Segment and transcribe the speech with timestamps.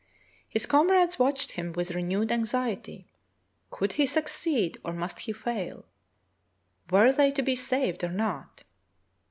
[0.49, 3.05] His comrades watched him with renewed anxiety.
[3.69, 5.85] Could he succeed or must he fail?
[6.89, 8.63] Were they to be saved or not.?